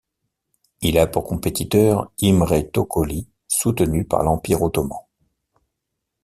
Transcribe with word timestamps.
Il 0.81 0.97
a 0.97 1.05
pour 1.05 1.25
compétiteur 1.25 2.11
Imre 2.23 2.59
Thököly, 2.71 3.27
soutenu 3.47 4.03
par 4.03 4.23
l'Empire 4.23 4.63
ottoman. 4.63 4.97